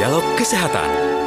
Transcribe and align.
Dialog 0.00 0.24
Kesehatan. 0.40 1.19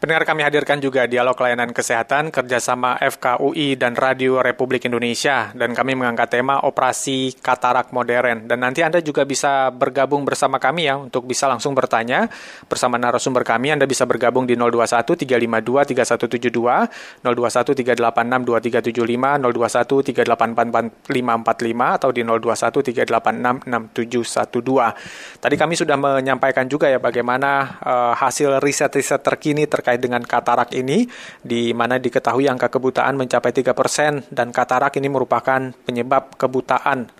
Pendengar 0.00 0.24
kami 0.24 0.40
hadirkan 0.40 0.80
juga 0.80 1.04
dialog 1.04 1.36
layanan 1.36 1.76
kesehatan 1.76 2.32
kerjasama 2.32 2.96
FKUI 3.04 3.76
dan 3.76 3.92
Radio 3.92 4.40
Republik 4.40 4.88
Indonesia. 4.88 5.52
Dan 5.52 5.76
kami 5.76 5.92
mengangkat 5.92 6.40
tema 6.40 6.56
operasi 6.64 7.36
katarak 7.36 7.92
modern. 7.92 8.48
Dan 8.48 8.64
nanti 8.64 8.80
Anda 8.80 9.04
juga 9.04 9.28
bisa 9.28 9.68
bergabung 9.68 10.24
bersama 10.24 10.56
kami 10.56 10.88
ya 10.88 10.96
untuk 10.96 11.28
bisa 11.28 11.44
langsung 11.52 11.76
bertanya 11.76 12.32
bersama 12.64 12.96
narasumber 12.96 13.44
kami. 13.44 13.76
Anda 13.76 13.84
bisa 13.84 14.08
bergabung 14.08 14.48
di 14.48 14.56
021 14.56 15.04
352 15.04 15.92
3172 15.92 17.20
021 17.20 17.76
386 17.84 19.04
2375 19.04 19.52
021 19.52 20.00
384 20.16 21.12
545 21.12 21.96
atau 22.00 22.08
di 22.08 22.24
021 22.24 23.04
386 23.04 23.68
6712 23.68 25.44
Tadi 25.44 25.54
kami 25.60 25.74
sudah 25.76 25.96
menyampaikan 26.00 26.64
juga 26.64 26.88
ya 26.88 26.96
bagaimana 26.96 27.80
uh, 27.84 28.14
hasil 28.16 28.64
riset-riset 28.64 29.20
terkini 29.20 29.68
terkait 29.68 29.89
terkait 29.90 30.06
dengan 30.06 30.22
katarak 30.22 30.70
ini, 30.78 31.10
di 31.42 31.74
mana 31.74 31.98
diketahui 31.98 32.46
angka 32.46 32.70
kebutaan 32.70 33.18
mencapai 33.18 33.50
3% 33.50 34.30
dan 34.30 34.54
katarak 34.54 34.94
ini 35.02 35.10
merupakan 35.10 35.74
penyebab 35.82 36.38
kebutaan 36.38 37.10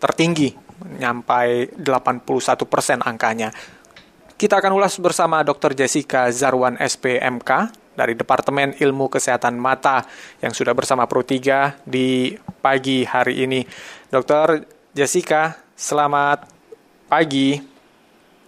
tertinggi, 0.00 0.56
nyampai 0.96 1.76
81% 1.76 3.04
angkanya. 3.04 3.52
Kita 4.32 4.64
akan 4.64 4.72
ulas 4.72 4.96
bersama 4.96 5.44
Dr. 5.44 5.76
Jessica 5.76 6.32
Zarwan 6.32 6.80
SPMK 6.80 7.50
dari 7.92 8.16
Departemen 8.16 8.72
Ilmu 8.80 9.12
Kesehatan 9.12 9.60
Mata 9.60 10.08
yang 10.40 10.56
sudah 10.56 10.72
bersama 10.72 11.04
Pro 11.04 11.20
3 11.20 11.84
di 11.84 12.32
pagi 12.64 13.04
hari 13.04 13.44
ini. 13.44 13.60
Dr. 14.08 14.64
Jessica, 14.96 15.52
selamat 15.76 16.48
pagi. 17.12 17.60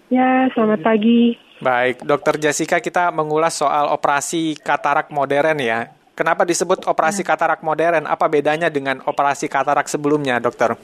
Ya, 0.09 0.49
selamat 0.57 0.81
pagi. 0.81 1.48
Baik, 1.59 2.07
Dokter 2.07 2.39
Jessica, 2.39 2.79
kita 2.79 3.11
mengulas 3.11 3.59
soal 3.59 3.91
operasi 3.91 4.55
katarak 4.63 5.11
modern 5.11 5.59
ya. 5.59 5.91
Kenapa 6.15 6.47
disebut 6.47 6.87
operasi 6.87 7.23
ya. 7.23 7.35
katarak 7.35 7.63
modern? 7.63 8.07
Apa 8.07 8.31
bedanya 8.31 8.71
dengan 8.71 9.03
operasi 9.07 9.51
katarak 9.51 9.87
sebelumnya, 9.91 10.39
dokter? 10.39 10.79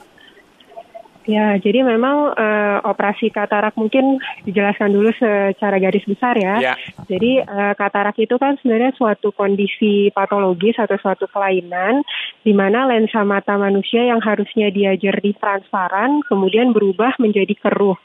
Ya, 1.24 1.56
jadi 1.56 1.80
memang 1.80 2.36
uh, 2.36 2.78
operasi 2.84 3.32
katarak 3.32 3.72
mungkin 3.80 4.20
dijelaskan 4.44 4.92
dulu 4.92 5.08
secara 5.16 5.80
garis 5.80 6.04
besar 6.04 6.36
ya. 6.36 6.60
ya. 6.60 6.74
Jadi 7.08 7.40
uh, 7.40 7.72
katarak 7.72 8.20
itu 8.20 8.36
kan 8.36 8.60
sebenarnya 8.60 8.92
suatu 8.92 9.32
kondisi 9.32 10.12
patologis 10.12 10.76
atau 10.76 11.00
suatu 11.00 11.24
kelainan 11.32 12.04
di 12.44 12.52
mana 12.52 12.84
lensa 12.84 13.24
mata 13.24 13.56
manusia 13.56 14.04
yang 14.04 14.20
harusnya 14.20 14.68
dia 14.68 14.92
jernih 15.00 15.32
transparan 15.40 16.20
kemudian 16.28 16.76
berubah 16.76 17.16
menjadi 17.16 17.56
keruh. 17.56 17.96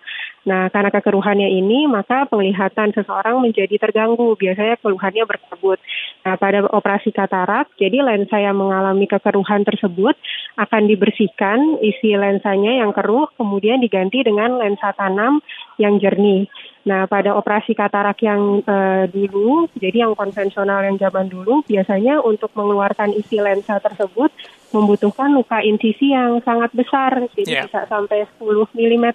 Nah, 0.47 0.71
karena 0.71 0.87
kekeruhannya 0.87 1.49
ini, 1.51 1.89
maka 1.91 2.23
penglihatan 2.29 2.95
seseorang 2.95 3.43
menjadi 3.43 3.75
terganggu. 3.75 4.39
Biasanya 4.39 4.79
keluhannya 4.79 5.23
berkabut. 5.27 5.79
Nah, 6.23 6.35
pada 6.39 6.63
operasi 6.71 7.11
katarak, 7.11 7.67
jadi 7.75 7.99
lensa 7.99 8.39
yang 8.39 8.55
mengalami 8.55 9.07
kekeruhan 9.09 9.67
tersebut 9.67 10.15
akan 10.55 10.83
dibersihkan 10.87 11.83
isi 11.83 12.15
lensanya 12.15 12.79
yang 12.83 12.95
keruh, 12.95 13.27
kemudian 13.35 13.83
diganti 13.83 14.23
dengan 14.23 14.55
lensa 14.59 14.95
tanam 14.95 15.43
yang 15.75 15.99
jernih. 15.99 16.47
Nah, 16.87 17.05
pada 17.11 17.35
operasi 17.35 17.75
katarak 17.75 18.23
yang 18.23 18.63
uh, 18.63 19.03
dulu, 19.11 19.67
jadi 19.75 20.07
yang 20.07 20.15
konvensional 20.15 20.83
yang 20.87 20.95
zaman 20.95 21.27
dulu, 21.27 21.61
biasanya 21.67 22.23
untuk 22.23 22.55
mengeluarkan 22.55 23.11
isi 23.15 23.39
lensa 23.43 23.79
tersebut 23.83 24.31
membutuhkan 24.69 25.33
luka 25.33 25.59
insisi 25.65 26.13
yang 26.13 26.39
sangat 26.45 26.69
besar, 26.77 27.25
jadi 27.33 27.61
yeah. 27.61 27.63
bisa 27.65 27.89
sampai 27.89 28.25
10 28.37 28.69
mm. 28.73 29.07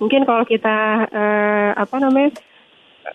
Mungkin 0.00 0.24
kalau 0.24 0.48
kita 0.48 1.06
uh, 1.12 1.70
apa 1.76 1.96
namanya 2.00 2.32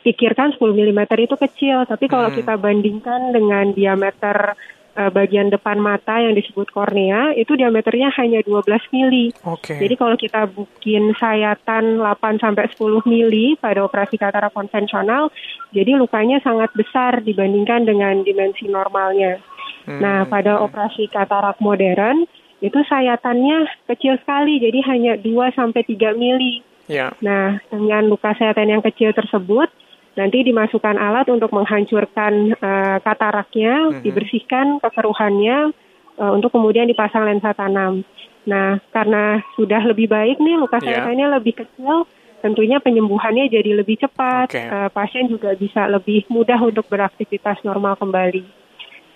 pikirkan 0.05 0.53
10 0.53 0.61
mm 0.61 1.01
itu 1.25 1.35
kecil, 1.35 1.85
tapi 1.89 2.05
kalau 2.05 2.29
hmm. 2.29 2.37
kita 2.37 2.53
bandingkan 2.61 3.33
dengan 3.33 3.73
diameter 3.73 4.53
uh, 4.95 5.11
bagian 5.11 5.51
depan 5.51 5.77
mata 5.77 6.23
yang 6.23 6.33
disebut 6.33 6.71
kornea 6.71 7.35
itu 7.35 7.53
diameternya 7.53 8.09
hanya 8.15 8.39
12 8.45 8.65
mili. 8.95 9.33
Okay. 9.43 9.77
Jadi 9.77 9.95
kalau 9.99 10.15
kita 10.17 10.47
bikin 10.49 11.13
sayatan 11.19 11.99
8 12.01 12.41
sampai 12.43 12.65
10 12.73 13.05
mili 13.05 13.59
pada 13.59 13.83
operasi 13.83 14.15
katarak 14.15 14.55
konvensional, 14.55 15.29
jadi 15.75 15.99
lukanya 15.99 16.39
sangat 16.41 16.71
besar 16.73 17.21
dibandingkan 17.21 17.85
dengan 17.85 18.23
dimensi 18.23 18.65
normalnya. 18.69 19.41
Hmm. 19.85 20.01
Nah, 20.01 20.19
pada 20.25 20.61
operasi 20.65 21.11
katarak 21.13 21.61
modern 21.61 22.25
itu 22.63 22.79
sayatannya 22.87 23.85
kecil 23.91 24.17
sekali, 24.23 24.57
jadi 24.57 24.79
hanya 24.89 25.13
2 25.19 25.53
sampai 25.53 25.85
3 25.85 26.15
mili. 26.17 26.63
Yeah. 26.85 27.17
Nah, 27.21 27.57
dengan 27.73 28.09
luka 28.09 28.33
sayatan 28.37 28.69
yang 28.69 28.83
kecil 28.85 29.11
tersebut, 29.13 29.69
nanti 30.15 30.45
dimasukkan 30.45 30.95
alat 30.95 31.27
untuk 31.33 31.51
menghancurkan 31.51 32.55
uh, 32.61 32.97
kataraknya, 33.01 33.89
mm-hmm. 33.89 34.03
dibersihkan 34.05 34.65
kekeruhannya, 34.79 35.73
uh, 36.21 36.31
untuk 36.31 36.53
kemudian 36.53 36.87
dipasang 36.87 37.25
lensa 37.25 37.51
tanam. 37.57 38.05
Nah, 38.45 38.77
karena 38.93 39.41
sudah 39.57 39.81
lebih 39.81 40.05
baik 40.07 40.37
nih 40.37 40.55
luka 40.61 40.77
yeah. 40.79 41.01
sayatannya 41.01 41.27
lebih 41.41 41.53
kecil, 41.65 42.05
tentunya 42.45 42.77
penyembuhannya 42.77 43.49
jadi 43.49 43.81
lebih 43.81 44.05
cepat. 44.05 44.53
Okay. 44.53 44.69
Uh, 44.69 44.89
pasien 44.93 45.25
juga 45.25 45.57
bisa 45.57 45.89
lebih 45.89 46.29
mudah 46.29 46.61
untuk 46.61 46.85
beraktivitas 46.85 47.65
normal 47.65 47.97
kembali. 47.97 48.45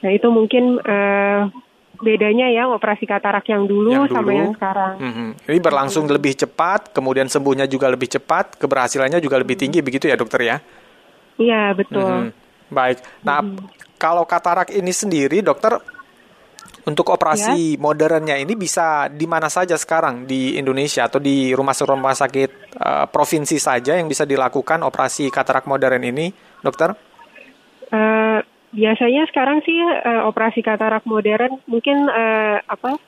Nah, 0.02 0.10
itu 0.10 0.28
mungkin 0.34 0.82
uh, 0.82 1.52
bedanya 2.00 2.48
ya 2.48 2.68
operasi 2.72 3.04
katarak 3.04 3.46
yang 3.52 3.68
dulu, 3.68 3.92
yang 3.92 4.08
dulu 4.08 4.16
sama 4.16 4.32
yang 4.32 4.52
sekarang. 4.56 4.96
Mm-hmm. 5.00 5.30
Ini 5.52 5.60
berlangsung 5.60 6.04
mm-hmm. 6.08 6.18
lebih 6.20 6.34
cepat, 6.40 6.82
kemudian 6.96 7.28
sembuhnya 7.28 7.68
juga 7.68 7.92
lebih 7.92 8.08
cepat, 8.08 8.56
keberhasilannya 8.56 9.20
juga 9.20 9.38
lebih 9.40 9.60
tinggi, 9.60 9.84
begitu 9.84 10.08
ya 10.08 10.16
dokter 10.16 10.42
ya? 10.48 10.58
Iya 11.36 11.76
betul. 11.76 12.32
Mm-hmm. 12.32 12.72
Baik. 12.72 12.98
Nah 13.24 13.40
mm-hmm. 13.44 13.98
kalau 14.00 14.24
katarak 14.24 14.72
ini 14.72 14.92
sendiri, 14.96 15.44
dokter 15.44 15.76
untuk 16.88 17.12
operasi 17.14 17.76
ya. 17.76 17.80
modernnya 17.80 18.40
ini 18.40 18.58
bisa 18.58 19.12
di 19.12 19.30
mana 19.30 19.46
saja 19.52 19.78
sekarang 19.78 20.26
di 20.26 20.58
Indonesia 20.58 21.06
atau 21.06 21.22
di 21.22 21.54
rumah-rumah 21.54 22.16
sakit 22.18 22.50
uh, 22.82 23.06
provinsi 23.12 23.62
saja 23.62 23.94
yang 24.00 24.10
bisa 24.10 24.26
dilakukan 24.26 24.82
operasi 24.82 25.30
katarak 25.30 25.70
modern 25.70 26.02
ini, 26.02 26.34
dokter? 26.64 26.96
Uh, 27.94 28.42
biasanya 28.70 29.26
sekarang 29.30 29.66
sih 29.66 29.78
uh, 29.82 30.30
operasi 30.30 30.62
katarak 30.62 31.02
modern 31.10 31.58
mungkin 31.66 32.06
uh, 32.06 32.62
apa 32.70 33.02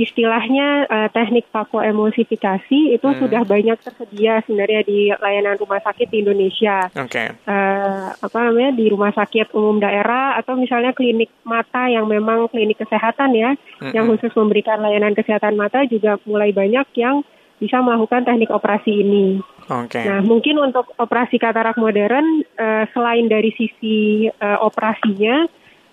istilahnya 0.00 0.88
uh, 0.88 1.08
teknik 1.12 1.52
emulsifikasi 1.52 2.96
itu 2.96 3.04
hmm. 3.04 3.20
sudah 3.20 3.44
banyak 3.44 3.76
tersedia 3.84 4.40
sebenarnya 4.48 4.80
di 4.88 5.12
layanan 5.12 5.60
rumah 5.60 5.76
sakit 5.84 6.08
di 6.08 6.24
Indonesia. 6.24 6.88
Oke. 6.96 7.12
Okay. 7.12 7.28
Uh, 7.44 8.08
apa 8.16 8.38
namanya 8.48 8.72
di 8.72 8.88
rumah 8.88 9.12
sakit 9.12 9.52
umum 9.52 9.76
daerah 9.76 10.40
atau 10.40 10.56
misalnya 10.56 10.96
klinik 10.96 11.28
mata 11.44 11.84
yang 11.92 12.08
memang 12.08 12.48
klinik 12.48 12.80
kesehatan 12.80 13.36
ya, 13.36 13.52
hmm. 13.84 13.92
yang 13.92 14.08
khusus 14.08 14.32
memberikan 14.32 14.80
layanan 14.80 15.12
kesehatan 15.12 15.60
mata 15.60 15.84
juga 15.84 16.16
mulai 16.24 16.56
banyak 16.56 16.88
yang 16.96 17.20
bisa 17.60 17.78
melakukan 17.84 18.24
teknik 18.24 18.48
operasi 18.50 19.04
ini. 19.04 19.38
Okay. 19.70 20.02
Nah, 20.02 20.24
mungkin 20.24 20.58
untuk 20.58 20.90
operasi 20.98 21.38
katarak 21.38 21.78
modern 21.78 22.42
uh, 22.58 22.88
selain 22.90 23.30
dari 23.30 23.54
sisi 23.54 24.26
uh, 24.26 24.58
operasinya, 24.66 25.46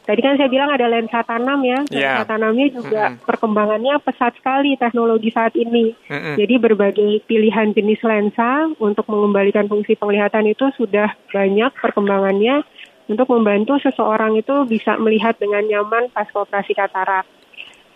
tadi 0.08 0.24
kan 0.24 0.40
saya 0.40 0.50
bilang 0.50 0.74
ada 0.74 0.90
lensa 0.90 1.22
tanam 1.22 1.62
ya. 1.62 1.86
Yeah. 1.94 2.18
Lensa 2.18 2.26
tanamnya 2.26 2.68
juga 2.74 3.04
mm 3.06 3.14
-hmm. 3.14 3.26
perkembangannya 3.28 3.94
pesat 4.02 4.34
sekali 4.40 4.80
teknologi 4.80 5.30
saat 5.30 5.54
ini. 5.54 5.94
Mm 6.10 6.18
-hmm. 6.18 6.36
Jadi 6.42 6.54
berbagai 6.58 7.12
pilihan 7.30 7.76
jenis 7.76 8.02
lensa 8.02 8.72
untuk 8.82 9.06
mengembalikan 9.12 9.70
fungsi 9.70 9.94
penglihatan 9.94 10.50
itu 10.50 10.74
sudah 10.74 11.14
banyak 11.30 11.70
perkembangannya 11.78 12.66
untuk 13.08 13.28
membantu 13.32 13.80
seseorang 13.84 14.36
itu 14.36 14.68
bisa 14.68 15.00
melihat 15.00 15.38
dengan 15.40 15.64
nyaman 15.64 16.10
pas 16.12 16.28
operasi 16.34 16.74
katarak. 16.74 17.37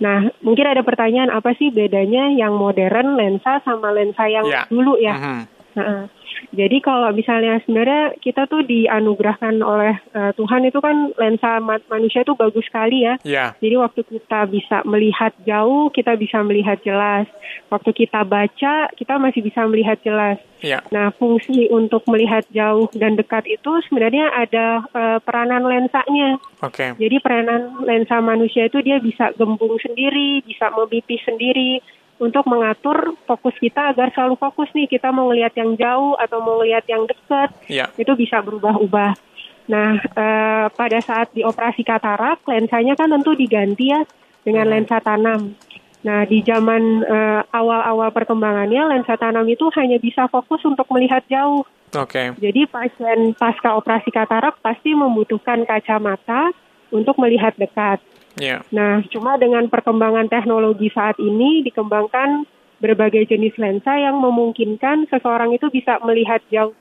Nah, 0.01 0.33
mungkin 0.41 0.65
ada 0.65 0.81
pertanyaan 0.81 1.29
apa 1.29 1.53
sih 1.53 1.69
bedanya 1.69 2.33
yang 2.33 2.57
modern 2.57 3.15
lensa 3.15 3.61
sama 3.61 3.93
lensa 3.93 4.25
yang 4.25 4.49
yeah. 4.49 4.65
dulu 4.65 4.97
ya? 4.97 5.13
Mm 5.13 5.21
-hmm. 5.21 5.39
Nah, 5.75 6.07
jadi 6.51 6.77
kalau 6.83 7.13
misalnya 7.13 7.61
sebenarnya 7.63 8.17
kita 8.19 8.49
tuh 8.49 8.65
dianugerahkan 8.65 9.61
oleh 9.61 9.95
uh, 10.11 10.31
Tuhan 10.35 10.67
itu 10.67 10.79
kan 10.81 11.13
lensa 11.15 11.61
manusia 11.63 12.25
itu 12.25 12.33
bagus 12.35 12.65
sekali 12.67 13.05
ya. 13.05 13.15
Yeah. 13.21 13.53
Jadi 13.61 13.75
waktu 13.77 14.01
kita 14.03 14.49
bisa 14.49 14.83
melihat 14.83 15.31
jauh, 15.45 15.93
kita 15.93 16.17
bisa 16.17 16.41
melihat 16.41 16.81
jelas. 16.81 17.29
Waktu 17.71 17.91
kita 17.93 18.27
baca, 18.27 18.91
kita 18.95 19.13
masih 19.21 19.41
bisa 19.45 19.63
melihat 19.69 20.01
jelas. 20.03 20.41
Yeah. 20.61 20.83
Nah, 20.93 21.09
fungsi 21.15 21.71
untuk 21.71 22.05
melihat 22.09 22.45
jauh 22.51 22.89
dan 22.93 23.17
dekat 23.17 23.47
itu 23.47 23.71
sebenarnya 23.87 24.29
ada 24.33 24.85
uh, 24.91 25.19
peranan 25.23 25.65
lensanya. 25.65 26.37
Oke. 26.61 26.77
Okay. 26.77 26.89
Jadi 26.99 27.17
peranan 27.23 27.81
lensa 27.85 28.19
manusia 28.19 28.67
itu 28.67 28.81
dia 28.83 29.01
bisa 29.01 29.33
gembung 29.39 29.77
sendiri, 29.81 30.43
bisa 30.45 30.69
memipis 30.73 31.21
sendiri 31.25 31.81
untuk 32.21 32.45
mengatur 32.45 33.17
fokus 33.25 33.57
kita 33.57 33.97
agar 33.97 34.13
selalu 34.13 34.37
fokus 34.37 34.69
nih 34.77 34.85
kita 34.85 35.09
mau 35.09 35.33
ngelihat 35.33 35.57
yang 35.57 35.73
jauh 35.73 36.13
atau 36.21 36.37
mau 36.37 36.61
ngelihat 36.61 36.85
yang 36.85 37.09
dekat 37.09 37.49
yeah. 37.65 37.89
itu 37.97 38.13
bisa 38.13 38.37
berubah-ubah. 38.45 39.17
Nah 39.65 39.97
eh, 39.97 40.65
pada 40.69 40.99
saat 41.01 41.33
dioperasi 41.33 41.81
katarak 41.81 42.45
lensanya 42.45 42.93
kan 42.93 43.09
tentu 43.09 43.33
diganti 43.33 43.89
ya 43.89 44.05
dengan 44.45 44.69
hmm. 44.69 44.73
lensa 44.77 45.01
tanam. 45.01 45.57
Nah 46.05 46.21
di 46.29 46.45
zaman 46.45 47.01
eh, 47.01 47.41
awal-awal 47.57 48.13
perkembangannya 48.13 48.93
lensa 48.93 49.17
tanam 49.17 49.49
itu 49.49 49.73
hanya 49.73 49.97
bisa 49.97 50.29
fokus 50.29 50.61
untuk 50.61 50.85
melihat 50.93 51.25
jauh. 51.25 51.65
Oke. 51.97 52.05
Okay. 52.05 52.27
Jadi 52.37 52.69
pasien 52.69 53.33
pasca 53.33 53.73
operasi 53.73 54.13
katarak 54.13 54.61
pasti 54.61 54.93
membutuhkan 54.93 55.65
kacamata 55.65 56.53
untuk 56.93 57.17
melihat 57.17 57.57
dekat. 57.57 57.97
Yeah. 58.39 58.63
Nah, 58.71 59.03
cuma 59.11 59.35
dengan 59.35 59.67
perkembangan 59.67 60.31
teknologi 60.31 60.87
saat 60.93 61.19
ini 61.19 61.65
dikembangkan 61.67 62.47
berbagai 62.81 63.29
jenis 63.29 63.53
lensa 63.59 63.93
yang 63.99 64.17
memungkinkan 64.17 65.05
seseorang 65.11 65.51
itu 65.53 65.67
bisa 65.69 65.99
melihat 66.01 66.41
jauh. 66.49 66.73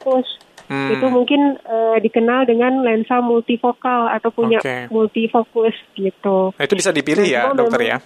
Terus 0.00 0.28
hmm. 0.66 0.90
itu 0.96 1.06
mungkin 1.12 1.40
uh, 1.62 2.00
dikenal 2.00 2.48
dengan 2.48 2.80
lensa 2.80 3.20
multifokal 3.20 4.10
atau 4.10 4.32
punya 4.32 4.58
okay. 4.58 4.88
multifokus 4.88 5.76
gitu. 5.94 6.56
Nah, 6.56 6.64
itu 6.64 6.74
bisa 6.74 6.90
dipilih 6.90 7.26
nah, 7.28 7.34
ya, 7.36 7.42
dokter 7.52 7.80
ya? 7.84 7.98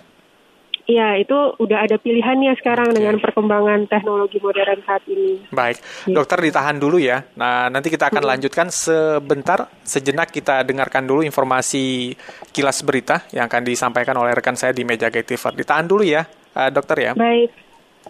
Iya, 0.84 1.16
itu 1.16 1.36
udah 1.56 1.88
ada 1.88 1.96
pilihannya 1.96 2.52
sekarang 2.60 2.92
okay. 2.92 2.96
dengan 3.00 3.16
perkembangan 3.16 3.88
teknologi 3.88 4.36
modern 4.36 4.84
saat 4.84 5.00
ini. 5.08 5.40
Baik, 5.48 5.80
ya. 5.80 6.12
dokter 6.12 6.38
ditahan 6.44 6.76
dulu 6.76 7.00
ya. 7.00 7.24
Nah, 7.40 7.72
nanti 7.72 7.88
kita 7.88 8.12
akan 8.12 8.20
hmm. 8.20 8.30
lanjutkan 8.36 8.68
sebentar, 8.68 9.72
sejenak 9.80 10.28
kita 10.28 10.60
dengarkan 10.60 11.08
dulu 11.08 11.24
informasi 11.24 12.12
kilas 12.52 12.84
berita 12.84 13.24
yang 13.32 13.48
akan 13.48 13.64
disampaikan 13.64 14.16
oleh 14.20 14.36
rekan 14.36 14.60
saya 14.60 14.76
di 14.76 14.84
meja 14.84 15.08
Gativer. 15.08 15.56
Ditahan 15.56 15.88
dulu 15.88 16.04
ya, 16.04 16.28
uh, 16.52 16.68
dokter 16.68 17.00
ya. 17.00 17.12
Baik, 17.16 17.48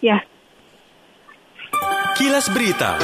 ya. 0.03 0.19
Kilas 2.15 2.47
Berita. 2.51 2.95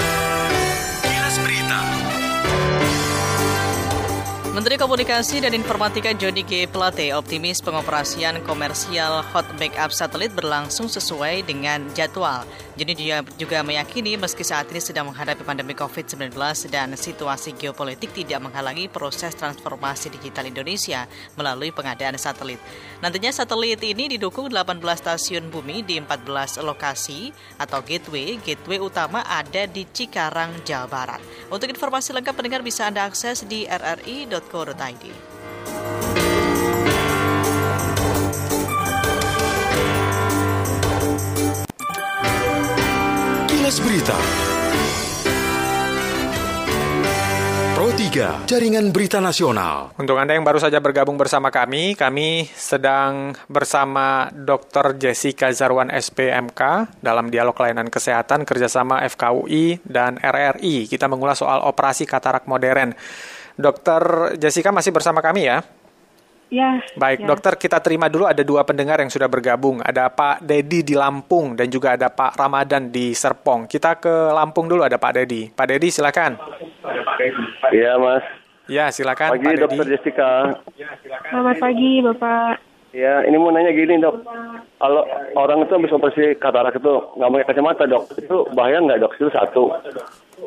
Menteri 4.61 4.77
Komunikasi 4.77 5.41
dan 5.41 5.57
Informatika 5.57 6.12
Jody 6.12 6.45
G. 6.45 6.69
Plate 6.69 7.17
optimis 7.17 7.65
pengoperasian 7.65 8.45
komersial 8.45 9.25
hot 9.33 9.49
backup 9.57 9.89
satelit 9.89 10.37
berlangsung 10.37 10.85
sesuai 10.85 11.49
dengan 11.49 11.89
jadwal. 11.97 12.45
Jadi 12.77 12.93
dia 12.93 13.25
juga 13.41 13.65
meyakini 13.65 14.21
meski 14.21 14.45
saat 14.45 14.69
ini 14.69 14.77
sedang 14.85 15.09
menghadapi 15.09 15.49
pandemi 15.49 15.73
COVID-19 15.73 16.37
dan 16.69 16.93
situasi 16.93 17.57
geopolitik 17.57 18.12
tidak 18.12 18.45
menghalangi 18.45 18.93
proses 18.93 19.33
transformasi 19.33 20.12
digital 20.12 20.45
Indonesia 20.45 21.09
melalui 21.41 21.73
pengadaan 21.73 22.21
satelit. 22.21 22.61
Nantinya 23.01 23.33
satelit 23.33 23.81
ini 23.81 24.13
didukung 24.13 24.53
18 24.53 24.77
stasiun 24.77 25.49
bumi 25.49 25.89
di 25.89 25.97
14 26.05 26.61
lokasi 26.61 27.33
atau 27.56 27.81
gateway. 27.81 28.37
Gateway 28.45 28.77
utama 28.77 29.25
ada 29.25 29.65
di 29.65 29.89
Cikarang, 29.89 30.53
Jawa 30.69 30.85
Barat. 30.85 31.21
Untuk 31.49 31.73
informasi 31.73 32.13
lengkap 32.13 32.37
pendengar 32.37 32.61
bisa 32.61 32.85
Anda 32.85 33.09
akses 33.09 33.49
di 33.49 33.65
rri.com 33.65 34.50
www.id. 34.50 35.05
Kilas 43.47 43.76
Berita 43.79 44.19
Pro 47.79 47.88
3, 47.97 48.44
Jaringan 48.44 48.93
Berita 48.93 49.23
Nasional. 49.23 49.94
Untuk 49.97 50.19
Anda 50.19 50.37
yang 50.37 50.44
baru 50.44 50.61
saja 50.61 50.82
bergabung 50.82 51.17
bersama 51.17 51.49
kami, 51.49 51.96
kami 51.96 52.44
sedang 52.53 53.32
bersama 53.49 54.29
Dr. 54.35 55.00
Jessica 55.00 55.49
Zarwan 55.55 55.88
SPMK 55.88 56.93
dalam 57.00 57.32
dialog 57.32 57.56
layanan 57.56 57.88
kesehatan 57.88 58.44
kerjasama 58.44 59.00
FKUI 59.08 59.81
dan 59.87 60.20
RRI. 60.20 60.91
Kita 60.93 61.08
mengulas 61.08 61.41
soal 61.41 61.64
operasi 61.64 62.05
katarak 62.05 62.44
modern. 62.44 62.93
Dokter 63.61 64.35
Jessica 64.41 64.73
masih 64.73 64.91
bersama 64.91 65.21
kami 65.21 65.47
ya? 65.47 65.61
Ya. 66.51 66.83
Baik, 66.99 67.23
ya. 67.23 67.27
dokter 67.31 67.55
kita 67.55 67.79
terima 67.79 68.11
dulu 68.11 68.27
ada 68.27 68.43
dua 68.43 68.67
pendengar 68.67 68.99
yang 68.99 69.07
sudah 69.07 69.31
bergabung. 69.31 69.79
Ada 69.87 70.11
Pak 70.11 70.43
Dedi 70.43 70.83
di 70.83 70.99
Lampung 70.99 71.55
dan 71.55 71.71
juga 71.71 71.95
ada 71.95 72.11
Pak 72.11 72.35
Ramadan 72.35 72.91
di 72.91 73.15
Serpong. 73.15 73.71
Kita 73.71 74.03
ke 74.03 74.35
Lampung 74.35 74.67
dulu 74.67 74.83
ada 74.83 74.99
Pak 74.99 75.15
Dedi. 75.15 75.47
Pak 75.47 75.67
Dedi 75.71 75.95
silakan. 75.95 76.35
Iya 77.71 77.95
Mas. 78.03 78.27
Ya 78.67 78.91
silakan. 78.91 79.39
Pagi 79.39 79.47
Pak 79.47 79.63
Dokter 79.63 79.87
Dedi. 79.87 79.93
Jessica. 79.95 80.31
Selamat 81.31 81.56
pagi 81.63 82.03
Bapak. 82.03 82.55
Ya, 82.91 83.23
ini 83.23 83.39
mau 83.39 83.55
nanya 83.55 83.71
gini 83.71 84.03
dok, 84.03 84.27
kalau 84.83 85.06
orang 85.39 85.63
itu 85.63 85.79
habis 85.79 85.95
operasi 85.95 86.35
katarak 86.43 86.75
itu 86.75 86.91
nggak 87.15 87.31
pakai 87.31 87.47
kacamata 87.47 87.87
dok, 87.87 88.11
itu 88.19 88.37
bahaya 88.51 88.83
nggak 88.83 89.06
dok? 89.06 89.15
Itu 89.15 89.31
satu. 89.31 89.71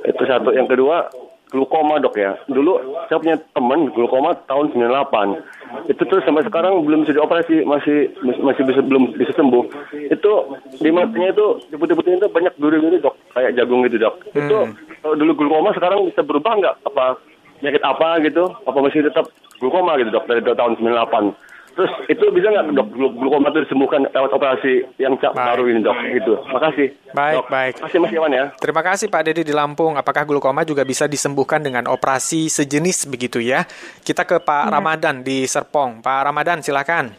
Itu 0.03 0.23
satu. 0.27 0.51
Yang 0.51 0.75
kedua, 0.75 1.07
glukoma 1.53 2.01
dok 2.01 2.17
ya. 2.17 2.33
Dulu 2.49 3.05
saya 3.05 3.21
punya 3.21 3.37
teman 3.53 3.93
glukoma 3.93 4.33
tahun 4.49 4.73
98. 4.73 5.93
Itu 5.93 6.01
terus 6.09 6.25
sampai 6.25 6.41
sekarang 6.49 6.81
belum 6.81 7.05
bisa 7.05 7.13
dioperasi, 7.13 7.61
masih 7.61 8.09
masih 8.41 8.65
bisa 8.65 8.81
belum 8.81 9.13
bisa 9.13 9.37
sembuh. 9.37 9.63
Itu 10.09 10.57
di 10.81 10.89
matanya 10.89 11.29
itu 11.29 11.61
di 11.69 11.77
putih-putih 11.77 12.17
itu 12.17 12.27
banyak 12.33 12.57
duri-duri 12.57 12.97
dok, 12.97 13.13
kayak 13.37 13.53
jagung 13.53 13.85
gitu 13.85 14.01
dok. 14.01 14.17
Hmm. 14.33 14.41
Itu 14.41 14.57
kalau 15.05 15.15
dulu 15.15 15.31
glukoma 15.37 15.69
sekarang 15.77 16.09
bisa 16.09 16.25
berubah 16.25 16.57
nggak? 16.57 16.75
Apa 16.89 17.21
penyakit 17.61 17.83
apa 17.85 18.17
gitu? 18.25 18.43
Apa 18.65 18.77
masih 18.81 19.05
tetap 19.05 19.29
glukoma 19.61 20.01
gitu 20.01 20.09
dok 20.09 20.25
dari 20.25 20.41
tahun 20.41 20.81
98? 20.81 21.37
Terus 21.73 21.89
itu 22.05 22.25
bisa 22.29 22.53
nggak 22.53 22.69
dok 22.77 22.87
glukoma 22.93 23.49
itu 23.49 23.65
disembuhkan 23.65 24.05
lewat 24.05 24.29
operasi 24.29 24.85
yang 25.01 25.17
baik. 25.17 25.33
baru 25.33 25.63
ini 25.65 25.81
dok? 25.81 25.97
Gitu. 26.05 26.33
Makasih. 26.53 26.87
Baik 27.17 27.37
dok. 27.41 27.47
baik. 27.49 27.73
Makasih 27.81 27.99
Mas 27.99 28.13
Iwan 28.13 28.31
ya. 28.31 28.45
Terima 28.61 28.81
kasih 28.85 29.07
Pak 29.09 29.21
Dedi 29.25 29.41
di 29.41 29.53
Lampung. 29.57 29.97
Apakah 29.97 30.29
glukoma 30.29 30.61
juga 30.61 30.85
bisa 30.85 31.09
disembuhkan 31.09 31.65
dengan 31.65 31.89
operasi 31.89 32.45
sejenis 32.45 33.09
begitu 33.09 33.41
ya? 33.41 33.65
Kita 34.05 34.21
ke 34.21 34.37
Pak 34.37 34.69
ya. 34.69 34.73
Ramadan 34.77 35.25
di 35.25 35.49
Serpong. 35.49 36.05
Pak 36.05 36.29
Ramadan 36.29 36.61
silakan. 36.61 37.09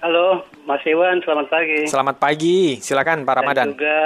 Halo 0.00 0.44
Mas 0.64 0.80
Iwan, 0.88 1.20
selamat 1.20 1.46
pagi. 1.52 1.80
Selamat 1.84 2.16
pagi. 2.16 2.80
Silakan 2.80 3.28
Pak 3.28 3.34
Ramadan. 3.44 3.66
Dan 3.70 3.76
juga 3.76 4.00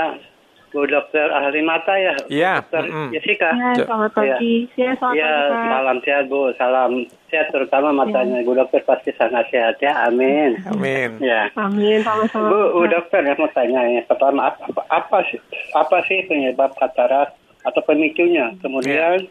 Bu 0.70 0.87
Dokter 0.87 1.26
ahli 1.34 1.67
mata 1.67 1.99
ya, 1.99 2.14
Iya. 2.31 2.62
Dokter 2.62 2.84
mm 2.87 2.94
-hmm. 2.94 3.08
Jessica. 3.11 3.50
Ya, 3.50 3.70
selamat 3.82 4.11
pagi. 4.14 4.55
Ya, 4.78 4.90
selamat 4.94 5.14
ya, 5.19 5.31
pagi. 5.34 5.67
Salam 5.67 5.96
sehat 6.06 6.25
Bu, 6.31 6.40
salam 6.55 6.90
sehat 7.26 7.46
terutama 7.50 7.88
matanya. 7.90 8.38
Ya. 8.38 8.46
Bu 8.46 8.52
Dokter 8.55 8.81
pasti 8.87 9.11
sangat 9.19 9.50
sehat 9.50 9.82
ya, 9.82 10.06
amin. 10.06 10.62
Amin. 10.70 11.19
Ya. 11.19 11.50
Amin, 11.58 12.06
sama-sama. 12.06 12.46
Bu, 12.46 12.61
Bu 12.78 12.82
Dokter 12.87 13.26
yang 13.26 13.38
mau 13.43 13.50
tanya 13.50 13.82
ya, 13.82 14.02
pertama 14.06 14.55
apa, 14.55 14.82
apa 14.87 15.19
sih 15.26 15.43
apa 15.75 15.96
sih 16.06 16.22
penyebab 16.31 16.70
katarak 16.78 17.34
atau 17.67 17.82
pemicunya? 17.82 18.55
Kemudian 18.62 19.26
ya. 19.26 19.31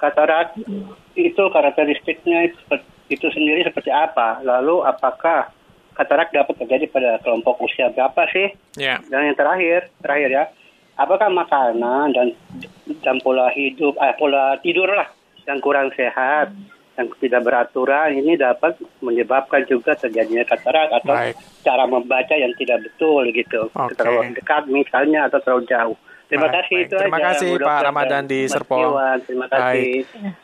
katarak 0.00 0.56
itu 1.12 1.42
karakteristiknya 1.52 2.48
itu 3.12 3.26
sendiri 3.28 3.60
seperti 3.68 3.92
apa? 3.92 4.40
Lalu 4.40 4.88
apakah 4.88 5.52
katarak 5.92 6.32
dapat 6.32 6.56
terjadi 6.64 6.88
pada 6.88 7.10
kelompok 7.20 7.60
usia 7.60 7.92
berapa 7.92 8.24
sih? 8.32 8.56
Yeah. 8.80 9.04
Dan 9.12 9.32
yang 9.32 9.36
terakhir, 9.36 9.92
terakhir 10.00 10.30
ya, 10.32 10.44
apakah 10.96 11.28
makanan 11.32 12.12
dan 12.12 12.28
dan 13.00 13.16
pola 13.24 13.48
hidup, 13.52 13.96
eh, 13.98 14.14
pola 14.16 14.56
tidur 14.60 14.90
lah 14.92 15.08
yang 15.48 15.58
kurang 15.58 15.90
sehat, 15.96 16.52
yang 16.98 17.08
tidak 17.18 17.42
beraturan 17.42 18.14
ini 18.14 18.36
dapat 18.36 18.76
menyebabkan 19.00 19.64
juga 19.64 19.96
terjadinya 19.96 20.44
katarak 20.44 20.92
atau 21.02 21.14
Baik. 21.16 21.34
cara 21.64 21.84
membaca 21.88 22.34
yang 22.36 22.52
tidak 22.54 22.84
betul 22.84 23.24
gitu, 23.32 23.72
okay. 23.72 23.96
terlalu 23.96 24.36
dekat 24.36 24.62
misalnya 24.68 25.26
atau 25.26 25.38
terlalu 25.40 25.64
jauh. 25.68 25.98
Terima 26.32 26.48
baik, 26.48 26.56
kasih 26.64 26.76
baik. 26.80 26.86
itu 26.88 26.96
Terima 26.96 27.18
aja, 27.20 27.26
kasih 27.28 27.50
Pak 27.60 27.80
Ramadan 27.84 28.22
di 28.24 28.40
Serpong. 28.48 28.92
Terima 29.28 29.46
kasih. 29.52 29.88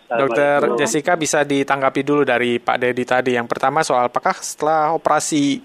Dokter 0.05 0.59
Jessica 0.77 1.13
bisa 1.17 1.41
ditanggapi 1.49 2.01
dulu 2.05 2.29
dari 2.29 2.61
Pak 2.61 2.77
Dedi 2.77 3.05
tadi. 3.09 3.33
Yang 3.33 3.49
pertama 3.49 3.81
soal 3.81 4.13
apakah 4.13 4.37
setelah 4.37 4.93
operasi 4.93 5.65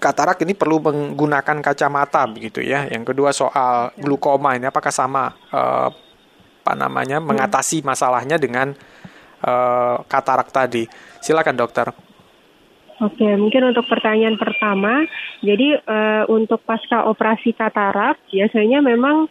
katarak 0.00 0.40
ini 0.42 0.56
perlu 0.56 0.80
menggunakan 0.80 1.60
kacamata 1.60 2.24
begitu 2.26 2.64
ya. 2.64 2.88
Yang 2.88 3.12
kedua 3.12 3.30
soal 3.36 3.92
glukoma 4.00 4.56
ini 4.56 4.66
apakah 4.66 4.90
sama 4.90 5.36
uh, 5.52 5.92
apa 6.60 6.72
namanya 6.76 7.20
mengatasi 7.20 7.84
masalahnya 7.84 8.40
dengan 8.40 8.72
uh, 9.44 10.00
katarak 10.08 10.48
tadi. 10.48 10.88
Silakan 11.20 11.56
dokter. 11.60 11.92
Oke, 13.00 13.24
mungkin 13.40 13.72
untuk 13.72 13.88
pertanyaan 13.88 14.36
pertama, 14.36 15.08
jadi 15.40 15.80
uh, 15.88 16.28
untuk 16.28 16.60
pasca 16.68 17.08
operasi 17.08 17.56
katarak 17.56 18.20
biasanya 18.28 18.84
memang 18.84 19.24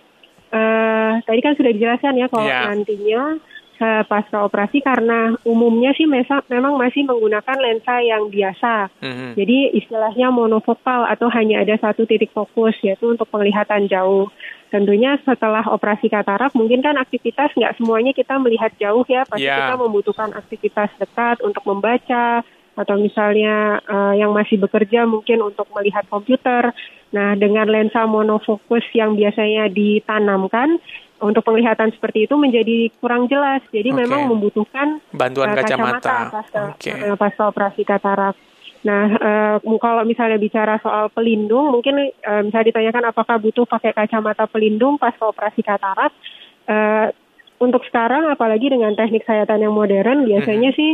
uh, 0.49 1.13
tadi 1.21 1.39
kan 1.45 1.53
sudah 1.53 1.69
dijelaskan 1.69 2.17
ya 2.17 2.27
kalau 2.33 2.49
yeah. 2.49 2.65
nantinya 2.65 3.37
pasca 3.79 4.43
operasi 4.43 4.83
karena 4.83 5.39
umumnya 5.47 5.95
sih 5.95 6.03
mesa, 6.03 6.43
memang 6.51 6.75
masih 6.75 7.07
menggunakan 7.07 7.57
lensa 7.57 8.03
yang 8.03 8.27
biasa. 8.27 8.91
Mm-hmm. 8.99 9.29
Jadi 9.39 9.57
istilahnya 9.79 10.27
monofokal 10.35 11.07
atau 11.07 11.31
hanya 11.31 11.63
ada 11.63 11.79
satu 11.79 12.03
titik 12.03 12.35
fokus 12.35 12.75
yaitu 12.83 13.07
untuk 13.07 13.31
penglihatan 13.31 13.87
jauh. 13.87 14.27
Tentunya 14.69 15.17
setelah 15.23 15.65
operasi 15.71 16.11
katarak 16.11 16.53
mungkin 16.53 16.83
kan 16.83 16.99
aktivitas 16.99 17.55
nggak 17.55 17.79
semuanya 17.79 18.11
kita 18.11 18.35
melihat 18.37 18.75
jauh 18.77 19.07
ya, 19.07 19.23
pasti 19.25 19.47
yeah. 19.47 19.71
kita 19.71 19.75
membutuhkan 19.79 20.29
aktivitas 20.35 20.91
dekat 20.99 21.39
untuk 21.41 21.63
membaca 21.65 22.43
atau 22.79 22.95
misalnya 22.95 23.83
uh, 23.91 24.15
yang 24.15 24.31
masih 24.31 24.55
bekerja 24.55 25.03
mungkin 25.03 25.43
untuk 25.43 25.67
melihat 25.75 26.07
komputer. 26.07 26.71
Nah, 27.09 27.33
dengan 27.33 27.65
lensa 27.65 28.05
monofokus 28.05 28.85
yang 28.93 29.17
biasanya 29.17 29.67
ditanamkan 29.67 30.77
untuk 31.19 31.43
penglihatan 31.43 31.91
seperti 31.95 32.25
itu 32.25 32.35
menjadi 32.35 32.91
kurang 32.99 33.27
jelas. 33.27 33.63
Jadi 33.69 33.91
okay. 33.91 33.99
memang 34.03 34.31
membutuhkan 34.31 35.03
bantuan 35.11 35.53
uh, 35.53 35.55
kacamata, 35.59 35.99
kacamata 35.99 36.15
pasca, 36.31 36.61
okay. 36.75 36.95
uh, 37.05 37.15
pasca 37.19 37.43
operasi 37.47 37.81
katarak. 37.83 38.35
Nah, 38.79 39.05
uh, 39.19 39.55
kalau 39.83 40.07
misalnya 40.07 40.39
bicara 40.39 40.79
soal 40.79 41.11
pelindung, 41.11 41.75
mungkin 41.75 41.99
uh, 41.99 42.41
misalnya 42.47 42.71
ditanyakan 42.71 43.11
apakah 43.11 43.35
butuh 43.35 43.67
pakai 43.67 43.91
kacamata 43.91 44.47
pelindung 44.47 44.95
pas 44.95 45.15
operasi 45.19 45.59
katarak. 45.59 46.15
Uh, 46.63 47.11
untuk 47.59 47.83
sekarang, 47.91 48.31
apalagi 48.31 48.71
dengan 48.71 48.95
teknik 48.95 49.27
sayatan 49.27 49.67
yang 49.67 49.75
modern, 49.75 50.23
biasanya 50.23 50.71
hmm. 50.71 50.79
sih 50.79 50.91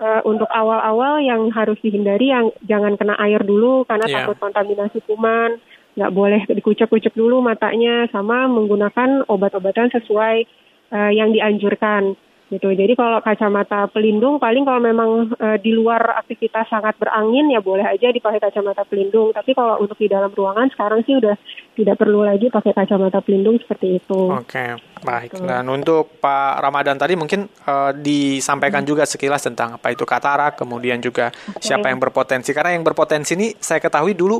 uh, 0.00 0.24
untuk 0.24 0.48
awal-awal 0.48 1.20
yang 1.20 1.52
harus 1.52 1.76
dihindari 1.84 2.32
yang 2.32 2.48
jangan 2.64 2.96
kena 2.96 3.20
air 3.20 3.44
dulu 3.44 3.84
karena 3.84 4.08
yeah. 4.08 4.24
takut 4.24 4.40
kontaminasi 4.40 5.04
kuman, 5.04 5.60
nggak 5.96 6.12
boleh 6.12 6.44
dikucek-kucek 6.46 7.16
dulu 7.16 7.40
matanya, 7.40 8.04
sama 8.12 8.44
menggunakan 8.46 9.24
obat-obatan 9.26 9.88
sesuai 9.96 10.44
uh, 10.92 11.10
yang 11.10 11.32
dianjurkan 11.32 12.14
gitu. 12.46 12.70
Jadi 12.70 12.94
kalau 12.94 13.18
kacamata 13.18 13.90
pelindung 13.90 14.38
paling 14.38 14.62
kalau 14.62 14.78
memang 14.78 15.34
e, 15.34 15.58
di 15.58 15.74
luar 15.74 16.22
aktivitas 16.22 16.70
sangat 16.70 16.94
berangin 16.94 17.50
ya 17.50 17.58
boleh 17.58 17.82
aja 17.82 18.14
dipakai 18.14 18.38
kacamata 18.38 18.86
pelindung. 18.86 19.34
Tapi 19.34 19.50
kalau 19.50 19.82
untuk 19.82 19.98
di 19.98 20.06
dalam 20.06 20.30
ruangan 20.30 20.70
sekarang 20.70 21.02
sih 21.02 21.18
udah 21.18 21.34
tidak 21.74 21.98
perlu 21.98 22.22
lagi 22.22 22.46
pakai 22.46 22.70
kacamata 22.70 23.18
pelindung 23.18 23.58
seperti 23.58 23.98
itu. 23.98 24.30
Oke, 24.30 24.78
baik. 25.02 25.34
Gitu. 25.34 25.42
Dan 25.42 25.66
untuk 25.66 26.22
Pak 26.22 26.62
Ramadan 26.62 26.94
tadi 26.94 27.18
mungkin 27.18 27.50
e, 27.50 27.74
disampaikan 27.98 28.86
hmm. 28.86 28.90
juga 28.94 29.02
sekilas 29.02 29.42
tentang 29.42 29.82
apa 29.82 29.90
itu 29.90 30.06
katarak, 30.06 30.54
kemudian 30.54 31.02
juga 31.02 31.34
okay. 31.34 31.74
siapa 31.74 31.90
yang 31.90 31.98
berpotensi. 31.98 32.54
Karena 32.54 32.78
yang 32.78 32.86
berpotensi 32.86 33.34
ini 33.34 33.58
saya 33.58 33.82
ketahui 33.82 34.14
dulu 34.14 34.38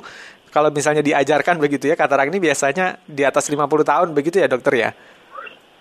kalau 0.57 0.73
misalnya 0.73 1.05
diajarkan 1.05 1.61
begitu 1.61 1.93
ya 1.93 2.01
katarak 2.01 2.33
ini 2.33 2.41
biasanya 2.41 2.97
di 3.05 3.21
atas 3.29 3.53
50 3.53 3.61
tahun 3.85 4.09
begitu 4.17 4.41
ya 4.41 4.49
dokter 4.49 4.73
ya. 4.73 4.91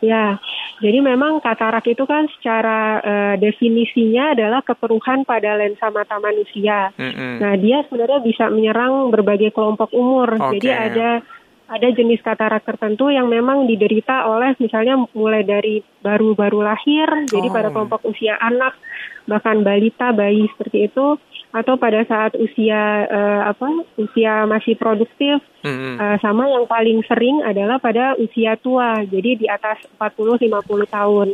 Ya, 0.04 0.38
jadi 0.84 1.00
memang 1.00 1.40
katarak 1.40 1.88
itu 1.88 2.04
kan 2.04 2.28
secara 2.36 3.00
uh, 3.00 3.36
definisinya 3.40 4.36
adalah 4.36 4.60
kekeruhan 4.60 5.24
pada 5.24 5.56
lensa 5.56 5.88
mata 5.88 6.20
manusia. 6.20 6.92
Mm-hmm. 7.00 7.32
Nah, 7.40 7.54
dia 7.56 7.80
sebenarnya 7.88 8.20
bisa 8.20 8.52
menyerang 8.52 9.08
berbagai 9.08 9.56
kelompok 9.56 9.96
umur. 9.96 10.36
Okay. 10.36 10.60
Jadi 10.60 10.70
ada 10.76 11.10
ada 11.66 11.88
jenis 11.90 12.22
katarak 12.22 12.62
tertentu 12.68 13.10
yang 13.10 13.32
memang 13.32 13.66
diderita 13.66 14.30
oleh 14.30 14.54
misalnya 14.62 15.00
mulai 15.16 15.42
dari 15.42 15.82
baru-baru 16.04 16.62
lahir, 16.62 17.10
oh. 17.10 17.26
jadi 17.26 17.48
pada 17.50 17.74
kelompok 17.74 18.06
usia 18.06 18.38
anak, 18.38 18.78
bahkan 19.26 19.66
balita, 19.66 20.14
bayi 20.14 20.46
seperti 20.54 20.92
itu 20.92 21.18
atau 21.56 21.80
pada 21.80 22.04
saat 22.04 22.36
usia 22.36 23.08
uh, 23.08 23.48
apa 23.48 23.88
usia 23.96 24.44
masih 24.44 24.76
produktif 24.76 25.40
mm-hmm. 25.64 25.96
uh, 25.96 26.18
sama 26.20 26.52
yang 26.52 26.68
paling 26.68 27.00
sering 27.08 27.40
adalah 27.48 27.80
pada 27.80 28.20
usia 28.20 28.60
tua 28.60 29.08
jadi 29.08 29.40
di 29.40 29.48
atas 29.48 29.80
40 29.96 30.52
50 30.52 30.52
tahun. 30.92 31.28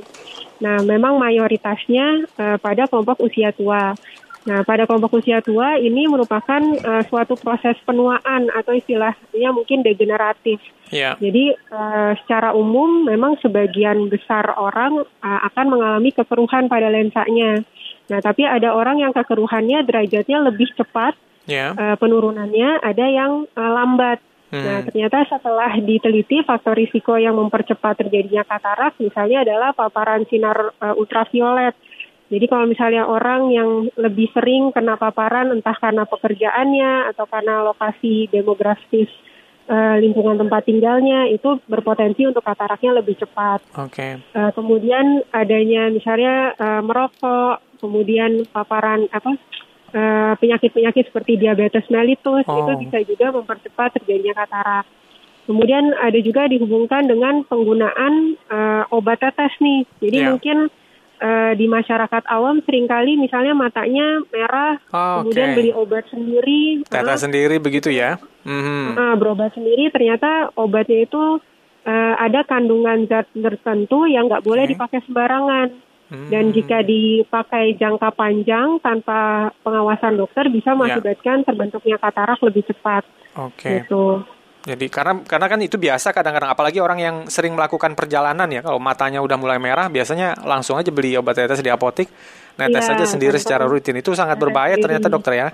Nah, 0.61 0.77
memang 0.85 1.17
mayoritasnya 1.17 2.29
uh, 2.37 2.57
pada 2.61 2.85
kelompok 2.85 3.17
usia 3.25 3.49
tua. 3.49 3.97
Nah, 4.41 4.65
pada 4.65 4.89
kelompok 4.89 5.21
usia 5.21 5.41
tua 5.41 5.77
ini 5.81 6.05
merupakan 6.05 6.61
uh, 6.61 7.01
suatu 7.09 7.33
proses 7.37 7.77
penuaan 7.81 8.49
atau 8.53 8.77
istilahnya 8.77 9.49
mungkin 9.53 9.81
degeneratif. 9.81 10.61
Yeah. 10.93 11.17
Jadi 11.17 11.57
uh, 11.73 12.13
secara 12.21 12.53
umum 12.53 13.09
memang 13.09 13.41
sebagian 13.41 14.05
besar 14.09 14.53
orang 14.53 15.01
uh, 15.01 15.39
akan 15.49 15.65
mengalami 15.77 16.13
kekeruhan 16.13 16.69
pada 16.69 16.89
lensanya. 16.93 17.65
Nah, 18.09 18.19
tapi 18.19 18.47
ada 18.47 18.73
orang 18.73 19.03
yang 19.03 19.13
kekeruhannya 19.13 19.85
derajatnya 19.85 20.41
lebih 20.41 20.71
cepat 20.73 21.13
yeah. 21.45 21.75
Ya. 21.75 21.93
uh, 21.93 21.95
penurunannya, 21.99 22.81
ada 22.81 23.05
yang 23.05 23.45
uh, 23.53 23.71
lambat. 23.71 24.23
Hmm. 24.51 24.67
Nah, 24.67 24.79
ternyata 24.83 25.23
setelah 25.31 25.71
diteliti 25.79 26.43
faktor 26.43 26.75
risiko 26.75 27.15
yang 27.15 27.39
mempercepat 27.39 28.03
terjadinya 28.03 28.43
katarak 28.43 28.99
misalnya 28.99 29.47
adalah 29.47 29.71
paparan 29.71 30.27
sinar 30.27 30.75
uh, 30.81 30.95
ultraviolet. 30.99 31.71
Jadi 32.31 32.45
kalau 32.47 32.63
misalnya 32.63 33.03
orang 33.07 33.51
yang 33.51 33.91
lebih 33.99 34.31
sering 34.31 34.71
kena 34.71 34.95
paparan 34.95 35.51
entah 35.51 35.75
karena 35.75 36.07
pekerjaannya 36.07 37.11
atau 37.11 37.27
karena 37.27 37.59
lokasi 37.67 38.31
demografis 38.31 39.11
uh, 39.71 39.95
lingkungan 40.03 40.35
tempat 40.35 40.67
tinggalnya 40.67 41.31
itu 41.31 41.57
berpotensi 41.65 42.27
untuk 42.27 42.43
kataraknya 42.43 42.99
lebih 42.99 43.15
cepat. 43.15 43.63
Oke. 43.79 43.95
Okay. 43.95 44.11
Uh, 44.35 44.51
kemudian 44.51 45.23
adanya 45.31 45.87
misalnya 45.87 46.51
uh, 46.59 46.81
merokok, 46.83 47.63
kemudian 47.79 48.43
paparan 48.51 49.07
apa 49.15 49.39
penyakit-penyakit 50.39 51.03
uh, 51.03 51.07
seperti 51.11 51.35
diabetes 51.35 51.83
mellitus 51.91 52.47
oh. 52.47 52.63
itu 52.63 52.87
bisa 52.87 53.03
juga 53.03 53.35
mempercepat 53.35 53.99
terjadinya 53.99 54.43
katarak. 54.43 54.87
Kemudian 55.41 55.91
ada 55.97 56.19
juga 56.21 56.47
dihubungkan 56.47 57.11
dengan 57.11 57.43
penggunaan 57.43 58.39
uh, 58.47 58.83
obat 58.93 59.19
tetes 59.19 59.51
nih. 59.59 59.83
Jadi 59.99 60.17
yeah. 60.21 60.29
mungkin 60.31 60.57
uh, 61.21 61.51
di 61.55 61.69
masyarakat 61.69 62.23
awam 62.27 62.59
sering 62.65 62.89
kali 62.89 63.15
misalnya 63.15 63.53
matanya 63.53 64.19
merah, 64.33 64.81
oh, 64.91 65.23
kemudian 65.23 65.53
beli 65.53 65.71
obat 65.71 66.09
sendiri. 66.09 66.81
Tetes 66.89 67.21
uh, 67.21 67.23
sendiri 67.29 67.61
begitu 67.61 67.93
ya? 67.93 68.17
Mm-hmm. 68.43 68.97
Uh, 68.97 69.15
berobat 69.21 69.53
sendiri 69.53 69.93
ternyata 69.93 70.49
obatnya 70.57 71.05
itu 71.05 71.39
uh, 71.85 72.13
ada 72.17 72.41
kandungan 72.43 73.05
zat 73.05 73.29
tertentu 73.31 74.09
yang 74.09 74.25
nggak 74.25 74.43
boleh 74.43 74.65
okay. 74.65 74.73
dipakai 74.73 74.99
sembarangan. 75.05 75.69
Dan 76.11 76.51
hmm. 76.51 76.55
jika 76.59 76.83
dipakai 76.83 77.79
jangka 77.79 78.11
panjang 78.19 78.83
tanpa 78.83 79.47
pengawasan 79.63 80.19
dokter 80.19 80.51
bisa 80.51 80.75
ya. 80.75 80.75
mengakibatkan 80.75 81.39
yeah. 81.39 81.47
terbentuknya 81.47 81.95
katarak 82.03 82.35
lebih 82.43 82.67
cepat. 82.67 83.07
Oke. 83.39 83.55
Okay. 83.55 83.71
Gitu. 83.79 84.19
Jadi 84.61 84.93
karena 84.93 85.17
karena 85.25 85.47
kan 85.49 85.59
itu 85.65 85.81
biasa 85.81 86.13
kadang-kadang 86.13 86.53
apalagi 86.53 86.77
orang 86.77 86.99
yang 87.01 87.15
sering 87.25 87.57
melakukan 87.57 87.97
perjalanan 87.97 88.45
ya 88.45 88.61
kalau 88.61 88.77
matanya 88.77 89.17
udah 89.17 89.33
mulai 89.33 89.57
merah 89.57 89.89
biasanya 89.89 90.37
langsung 90.45 90.77
aja 90.77 90.93
beli 90.93 91.17
obat 91.17 91.33
tetes 91.33 91.65
di 91.65 91.73
apotik 91.73 92.05
netes 92.61 92.85
ya, 92.85 92.93
aja 92.93 93.05
sendiri 93.09 93.41
secara 93.41 93.65
rutin 93.65 93.97
itu 93.97 94.13
sangat 94.13 94.37
berbahaya 94.37 94.77
ternyata 94.77 95.09
dokter 95.09 95.33
ya 95.33 95.49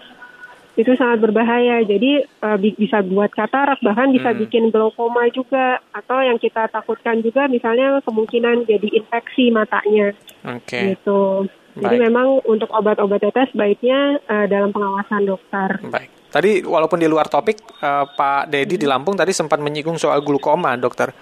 itu 0.78 0.94
sangat 0.94 1.18
berbahaya. 1.26 1.82
Jadi 1.82 2.22
uh, 2.46 2.58
bisa 2.62 3.02
buat 3.02 3.34
katarak, 3.34 3.82
bahkan 3.82 4.14
bisa 4.14 4.30
hmm. 4.30 4.40
bikin 4.46 4.64
glaukoma 4.70 5.26
juga. 5.34 5.82
Atau 5.90 6.22
yang 6.22 6.38
kita 6.38 6.70
takutkan 6.70 7.20
juga 7.26 7.50
misalnya 7.50 7.98
kemungkinan 8.06 8.70
jadi 8.70 9.02
infeksi 9.02 9.50
matanya. 9.50 10.14
Oke. 10.46 10.70
Okay. 10.70 10.84
Gitu. 10.94 11.50
Jadi 11.78 11.96
Baik. 11.98 12.06
memang 12.10 12.28
untuk 12.50 12.70
obat-obat 12.74 13.22
tetes 13.22 13.54
baiknya 13.54 14.18
uh, 14.26 14.46
dalam 14.50 14.74
pengawasan 14.74 15.30
dokter. 15.30 15.78
Baik. 15.86 16.10
Tadi 16.28 16.66
walaupun 16.66 17.00
di 17.00 17.08
luar 17.08 17.30
topik, 17.30 17.62
uh, 17.80 18.10
Pak 18.18 18.52
Dedi 18.52 18.76
hmm. 18.76 18.82
di 18.84 18.88
Lampung 18.90 19.16
tadi 19.16 19.32
sempat 19.32 19.62
menyinggung 19.62 20.02
soal 20.02 20.26
glukoma, 20.26 20.76
dokter. 20.76 21.14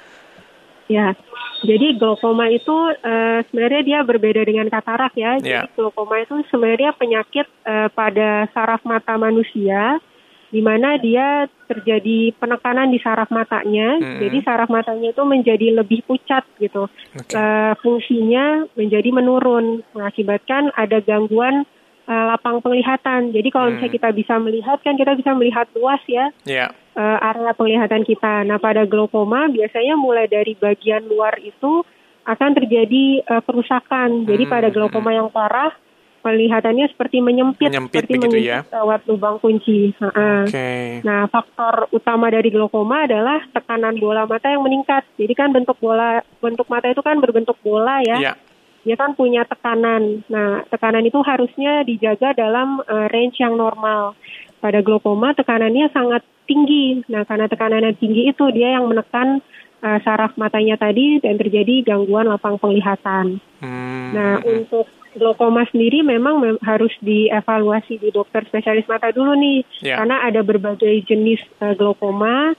Ya, 0.85 1.17
jadi 1.65 1.97
glaukoma 1.97 2.51
itu 2.53 2.74
uh, 3.01 3.39
sebenarnya 3.50 3.81
dia 3.81 4.00
berbeda 4.05 4.45
dengan 4.45 4.69
katarak 4.69 5.17
ya. 5.17 5.41
Yeah. 5.41 5.65
Jadi 5.65 5.74
glaukoma 5.79 6.21
itu 6.21 6.35
sebenarnya 6.53 6.91
penyakit 6.93 7.47
uh, 7.65 7.89
pada 7.89 8.45
saraf 8.53 8.85
mata 8.85 9.17
manusia 9.17 9.97
di 10.55 10.63
mana 10.63 10.95
dia 10.95 11.51
terjadi 11.67 12.31
penekanan 12.39 12.95
di 12.95 13.03
saraf 13.03 13.27
matanya. 13.27 14.00
Mm 14.00 14.07
-hmm. 14.07 14.19
Jadi 14.24 14.38
saraf 14.47 14.71
matanya 14.71 15.12
itu 15.12 15.24
menjadi 15.27 15.67
lebih 15.75 16.07
pucat 16.07 16.47
gitu. 16.63 16.88
Okay. 17.12 17.35
Uh, 17.35 17.75
fungsinya 17.83 18.63
menjadi 18.79 19.12
menurun 19.12 19.83
mengakibatkan 19.91 20.71
ada 20.79 21.03
gangguan 21.03 21.67
uh, 22.07 22.24
lapang 22.31 22.63
penglihatan. 22.63 23.35
Jadi 23.35 23.47
kalau 23.51 23.67
hmm. 23.67 23.74
misalnya 23.77 23.95
kita 24.00 24.09
bisa 24.15 24.33
melihat 24.39 24.77
kan 24.79 24.95
kita 24.95 25.12
bisa 25.17 25.31
melihat 25.35 25.67
luas 25.75 26.01
ya 26.07 26.31
yeah. 26.47 26.71
Ya. 26.95 26.97
uh, 26.97 27.17
area 27.19 27.51
penglihatan 27.51 28.07
kita. 28.07 28.47
Nah 28.47 28.57
pada 28.62 28.88
glaukoma 28.88 29.51
biasanya 29.51 30.00
mulai 30.00 30.31
dari 30.31 30.55
bagian 30.55 31.03
luar 31.09 31.35
itu 31.43 31.83
akan 32.25 32.51
terjadi 32.57 33.21
uh, 33.27 33.43
kerusakan. 33.43 34.24
Jadi 34.24 34.43
hmm. 34.47 34.53
pada 34.53 34.67
glaukoma 34.71 35.12
yang 35.13 35.29
parah 35.29 35.74
penglihatannya 36.25 36.89
seperti 36.89 37.22
menyempit, 37.22 37.70
menyempit 37.70 38.10
seperti 38.10 38.17
menyempit 38.17 38.41
ya? 38.41 38.60
lewat 38.74 39.05
lubang 39.05 39.38
kunci. 39.38 39.94
Okay. 40.50 41.05
Nah 41.05 41.29
faktor 41.29 41.86
utama 41.94 42.34
dari 42.34 42.50
glaukoma 42.50 43.05
adalah 43.05 43.46
tekanan 43.53 44.01
bola 44.01 44.25
mata 44.25 44.50
yang 44.50 44.65
meningkat. 44.65 45.05
Jadi 45.22 45.34
kan 45.38 45.53
bentuk 45.53 45.77
bola 45.77 46.25
bentuk 46.41 46.65
mata 46.65 46.89
itu 46.89 47.05
kan 47.05 47.22
berbentuk 47.22 47.62
bola 47.62 48.01
ya. 48.01 48.17
Yeah 48.17 48.38
dia 48.86 48.94
kan 48.94 49.17
punya 49.17 49.41
tekanan. 49.50 50.22
Nah, 50.29 50.62
tekanan 50.70 51.01
itu 51.01 51.17
harusnya 51.25 51.82
dijaga 51.82 52.38
dalam 52.38 52.86
uh, 52.86 53.10
range 53.10 53.41
yang 53.41 53.58
normal. 53.58 54.13
Pada 54.62 54.86
glaukoma 54.86 55.34
tekanannya 55.34 55.89
sangat 55.89 56.22
tinggi. 56.46 57.01
Nah, 57.10 57.25
karena 57.25 57.50
tekanan 57.50 57.82
yang 57.82 57.98
tinggi 57.98 58.29
itu 58.29 58.46
dia 58.53 58.77
yang 58.77 58.86
menekan 58.86 59.41
uh, 59.82 59.98
saraf 60.05 60.38
matanya 60.38 60.77
tadi 60.77 61.17
dan 61.17 61.41
terjadi 61.41 61.82
gangguan 61.82 62.29
lapang 62.29 62.62
penglihatan. 62.62 63.41
Hmm. 63.58 64.10
Nah, 64.13 64.46
untuk 64.46 64.86
glaukoma 65.15 65.63
sendiri 65.72 66.03
memang 66.03 66.38
mem 66.38 66.55
harus 66.62 66.91
dievaluasi 67.01 67.98
di 67.98 68.12
dokter 68.12 68.43
spesialis 68.45 68.86
mata 68.86 69.10
dulu 69.10 69.34
nih. 69.34 69.60
Yeah. 69.81 69.98
Karena 70.00 70.27
ada 70.27 70.43
berbagai 70.43 71.07
jenis 71.07 71.41
uh, 71.63 71.74
glaukoma 71.74 72.53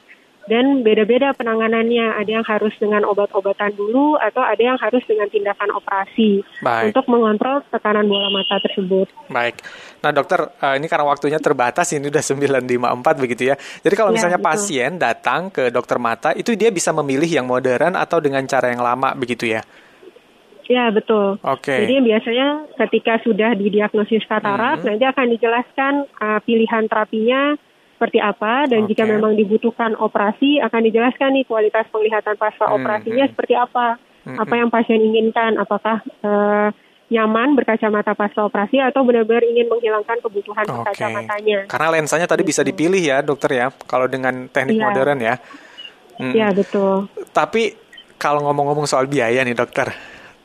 dan 0.47 0.87
beda-beda 0.87 1.35
penanganannya. 1.35 2.17
Ada 2.23 2.31
yang 2.41 2.47
harus 2.47 2.75
dengan 2.79 3.03
obat-obatan 3.05 3.75
dulu 3.75 4.17
atau 4.17 4.43
ada 4.43 4.63
yang 4.63 4.79
harus 4.79 5.03
dengan 5.05 5.27
tindakan 5.29 5.75
operasi 5.75 6.43
Baik. 6.63 6.95
untuk 6.95 7.05
mengontrol 7.11 7.63
tekanan 7.69 8.07
bola 8.07 8.31
mata 8.31 8.63
tersebut. 8.63 9.11
Baik. 9.29 9.61
Nah, 10.01 10.15
dokter, 10.15 10.47
eh, 10.47 10.75
ini 10.79 10.87
karena 10.87 11.07
waktunya 11.07 11.39
terbatas 11.43 11.91
ini 11.93 12.09
udah 12.09 12.23
954 12.23 13.15
begitu 13.19 13.43
ya. 13.51 13.55
Jadi 13.59 13.95
kalau 13.99 14.11
ya, 14.15 14.23
misalnya 14.23 14.41
ya, 14.41 14.47
pasien 14.47 14.91
datang 14.97 15.51
ke 15.51 15.69
dokter 15.75 15.99
mata, 15.99 16.31
itu 16.33 16.55
dia 16.55 16.71
bisa 16.71 16.95
memilih 16.95 17.29
yang 17.29 17.47
modern 17.47 17.99
atau 17.99 18.23
dengan 18.23 18.47
cara 18.47 18.71
yang 18.71 18.81
lama 18.81 19.13
begitu 19.19 19.51
ya? 19.51 19.63
Ya 20.67 20.91
betul. 20.91 21.39
Oke. 21.43 21.71
Okay. 21.71 21.79
Jadi 21.87 21.95
biasanya 22.03 22.49
ketika 22.87 23.23
sudah 23.23 23.55
didiagnosis 23.55 24.27
katarak, 24.27 24.83
hmm. 24.83 24.87
nanti 24.87 25.05
akan 25.07 25.27
dijelaskan 25.39 25.93
uh, 26.19 26.39
pilihan 26.43 26.85
terapinya 26.91 27.55
seperti 27.97 28.21
apa 28.21 28.69
dan 28.69 28.85
okay. 28.85 28.93
jika 28.93 29.09
memang 29.09 29.33
dibutuhkan 29.41 29.97
operasi 29.97 30.61
akan 30.61 30.81
dijelaskan 30.85 31.33
nih 31.33 31.49
kualitas 31.49 31.89
penglihatan 31.89 32.37
pasca 32.37 32.69
hmm. 32.69 32.77
operasinya 32.77 33.25
seperti 33.31 33.55
apa, 33.57 33.97
hmm. 34.27 34.37
apa 34.37 34.55
yang 34.59 34.69
pasien 34.69 35.01
inginkan, 35.01 35.57
apakah 35.57 36.05
uh, 36.21 36.69
nyaman 37.07 37.55
berkacamata 37.55 38.19
pasca 38.19 38.43
operasi 38.43 38.83
atau 38.83 39.07
benar-benar 39.07 39.47
ingin 39.47 39.71
menghilangkan 39.71 40.19
kebutuhan 40.19 40.67
okay. 40.67 40.93
kacamatanya. 40.93 41.71
Karena 41.71 41.89
lensanya 41.95 42.27
tadi 42.27 42.43
bisa 42.43 42.67
gitu. 42.67 42.75
dipilih 42.75 43.01
ya 43.01 43.23
dokter 43.23 43.51
ya, 43.55 43.67
kalau 43.87 44.11
dengan 44.11 44.51
teknik 44.51 44.77
ya. 44.77 44.85
modern 44.91 45.19
ya. 45.23 45.35
Iya 46.19 46.49
hmm. 46.51 46.59
betul. 46.59 47.07
Tapi 47.31 47.79
kalau 48.19 48.45
ngomong-ngomong 48.49 48.89
soal 48.89 49.07
biaya 49.07 49.45
nih 49.47 49.55
dokter, 49.55 49.93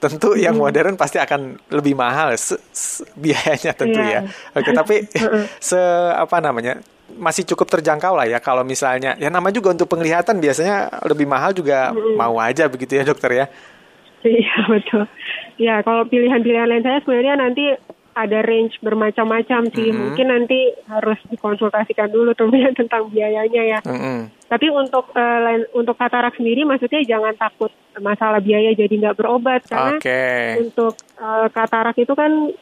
tentu 0.02 0.34
yang 0.34 0.58
modern 0.58 0.98
pasti 0.98 1.22
akan 1.22 1.62
lebih 1.70 1.94
mahal 1.94 2.34
biayanya 3.14 3.72
tentu 3.78 4.02
yeah. 4.02 4.26
ya. 4.26 4.58
Oke, 4.58 4.74
tapi 4.74 5.06
se 5.70 5.80
apa 6.18 6.42
namanya? 6.42 6.82
masih 7.12 7.44
cukup 7.44 7.68
terjangkau 7.68 8.16
lah 8.16 8.24
ya 8.24 8.40
kalau 8.40 8.64
misalnya 8.64 9.20
ya 9.20 9.28
nama 9.28 9.52
juga 9.52 9.76
untuk 9.76 9.92
penglihatan 9.92 10.40
biasanya 10.40 11.04
lebih 11.04 11.28
mahal 11.28 11.52
juga 11.52 11.92
mau 12.16 12.40
aja 12.40 12.72
begitu 12.72 12.96
ya 12.96 13.04
dokter 13.04 13.32
ya. 13.36 13.46
Iya 14.24 14.56
betul. 14.72 15.04
Ya 15.60 15.84
kalau 15.84 16.08
pilihan-pilihan 16.08 16.72
lain 16.72 16.84
saya 16.88 17.04
sebenarnya 17.04 17.36
nanti 17.36 17.76
ada 18.16 18.40
range 18.44 18.78
bermacam-macam 18.84 19.72
sih. 19.72 19.90
Mm 19.90 19.94
-hmm. 19.94 20.02
Mungkin 20.08 20.28
nanti 20.28 20.60
harus 20.88 21.20
dikonsultasikan 21.32 22.12
dulu 22.12 22.36
tuh 22.36 22.52
tentang 22.80 23.08
biayanya 23.12 23.64
ya. 23.78 23.80
Mm 23.84 24.00
-hmm. 24.00 24.20
Tapi 24.52 24.68
untuk 24.68 25.12
uh, 25.16 25.64
untuk 25.72 25.96
katarak 25.96 26.36
sendiri, 26.36 26.68
maksudnya 26.68 27.02
jangan 27.08 27.36
takut 27.40 27.72
masalah 28.00 28.40
biaya 28.40 28.72
jadi 28.72 28.92
nggak 28.92 29.20
berobat 29.20 29.68
karena 29.68 30.00
okay. 30.00 30.60
untuk 30.64 30.96
uh, 31.20 31.52
katarak 31.52 31.96
itu 32.00 32.16
kan 32.16 32.56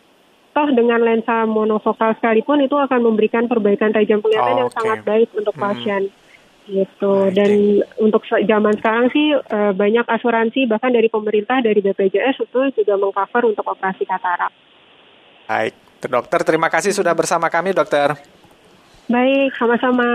toh 0.50 0.70
dengan 0.74 1.06
lensa 1.06 1.46
monofokal 1.46 2.18
sekalipun 2.18 2.66
itu 2.66 2.74
akan 2.74 3.06
memberikan 3.06 3.46
perbaikan 3.46 3.94
tajam 3.94 4.18
penglihatan 4.26 4.58
oh, 4.58 4.60
yang 4.66 4.72
sangat 4.74 5.00
baik 5.06 5.30
untuk 5.38 5.54
hmm. 5.54 5.62
pasien 5.62 6.04
gitu 6.70 7.34
dan 7.34 7.82
untuk 7.98 8.22
zaman 8.30 8.78
sekarang 8.78 9.10
sih 9.10 9.34
uh, 9.34 9.74
banyak 9.74 10.06
asuransi 10.06 10.70
bahkan 10.70 10.94
dari 10.94 11.10
pemerintah 11.10 11.66
dari 11.66 11.82
BPJS 11.82 12.46
itu 12.46 12.62
juga 12.82 12.94
mengcover 12.98 13.50
untuk 13.50 13.66
operasi 13.66 14.06
katarak. 14.06 14.54
Baik, 15.50 15.74
dokter 16.06 16.46
terima 16.46 16.70
kasih 16.70 16.94
sudah 16.94 17.18
bersama 17.18 17.50
kami 17.50 17.74
dokter. 17.74 18.14
Baik, 19.10 19.58
sama-sama. 19.58 20.06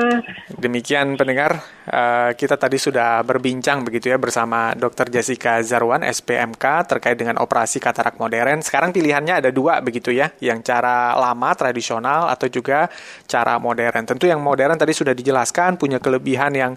Demikian 0.55 1.19
pendengar, 1.19 1.59
uh, 1.91 2.31
kita 2.39 2.55
tadi 2.55 2.79
sudah 2.79 3.19
berbincang 3.27 3.83
begitu 3.83 4.07
ya 4.07 4.23
bersama 4.23 4.71
Dr. 4.79 5.11
Jessica 5.11 5.59
Zarwan, 5.67 6.07
SPMK, 6.07 6.87
terkait 6.87 7.19
dengan 7.19 7.43
operasi 7.43 7.83
katarak 7.83 8.15
modern. 8.23 8.63
Sekarang 8.63 8.95
pilihannya 8.95 9.43
ada 9.43 9.51
dua 9.51 9.83
begitu 9.83 10.15
ya, 10.15 10.31
yang 10.39 10.63
cara 10.63 11.19
lama, 11.19 11.51
tradisional, 11.59 12.31
atau 12.31 12.47
juga 12.47 12.87
cara 13.27 13.59
modern. 13.59 14.07
Tentu 14.07 14.31
yang 14.31 14.39
modern 14.39 14.79
tadi 14.79 14.95
sudah 14.95 15.11
dijelaskan, 15.11 15.75
punya 15.75 15.99
kelebihan 15.99 16.55
yang 16.55 16.73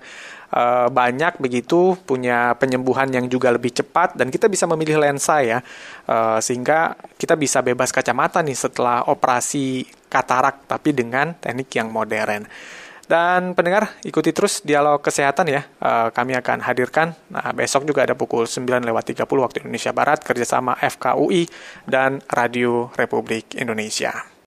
uh, 0.53 0.87
banyak 0.91 1.39
begitu, 1.41 1.97
punya 2.05 2.55
penyembuhan 2.55 3.09
yang 3.11 3.25
juga 3.27 3.51
lebih 3.51 3.73
cepat 3.73 4.15
dan 4.15 4.31
kita 4.31 4.47
bisa 4.47 4.67
memilih 4.69 4.99
lensa 5.01 5.41
ya, 5.43 5.59
uh, 6.07 6.39
sehingga 6.39 6.95
kita 7.17 7.35
bisa 7.35 7.59
bebas 7.63 7.91
kacamata 7.91 8.39
nih 8.43 8.55
setelah 8.55 9.07
operasi 9.07 9.87
katarak 10.07 10.67
tapi 10.69 10.95
dengan 10.95 11.35
teknik 11.35 11.69
yang 11.75 11.91
modern. 11.91 12.47
Dan 13.07 13.55
pendengar, 13.55 13.95
ikuti 14.03 14.35
terus 14.35 14.59
dialog 14.67 14.99
kesehatan 14.99 15.47
ya. 15.47 15.63
Uh, 15.79 16.11
kami 16.11 16.35
akan 16.35 16.59
hadirkan. 16.59 17.15
Nah, 17.31 17.55
besok 17.55 17.87
juga 17.87 18.03
ada 18.03 18.19
pukul 18.19 18.43
9 18.43 18.83
lewat 18.83 19.15
30 19.15 19.23
waktu 19.23 19.63
Indonesia 19.63 19.95
Barat 19.95 20.19
kerjasama 20.27 20.75
FKUI 20.75 21.47
dan 21.87 22.19
Radio 22.27 22.91
Republik 22.99 23.55
Indonesia. 23.55 24.27